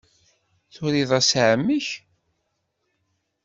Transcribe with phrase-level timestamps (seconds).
[0.73, 1.87] Turiḍ-as i ɛemmi-k?